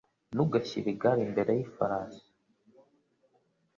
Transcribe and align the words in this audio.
Ntugashyire 0.33 0.87
igare 0.93 1.21
imbere 1.27 1.51
yifarasi. 1.59 2.25